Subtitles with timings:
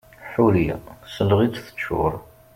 [0.31, 0.77] Ḥuriya,
[1.07, 2.13] sseleɣ-itt teččuṛ!